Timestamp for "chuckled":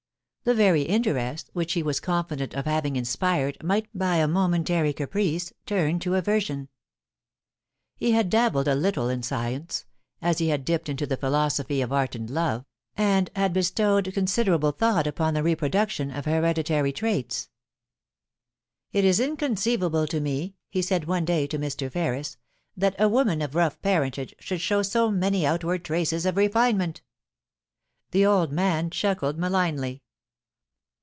28.89-29.37